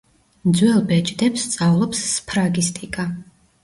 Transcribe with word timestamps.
ძველ 0.59 0.79
ბეჭდებს 0.93 1.45
სწავლობს 1.51 2.05
სფრაგისტიკა. 2.17 3.11